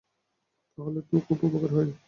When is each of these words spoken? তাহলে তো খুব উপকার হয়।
তাহলে 0.77 0.99
তো 1.01 1.15
খুব 1.27 1.39
উপকার 1.47 1.71
হয়। 1.75 1.91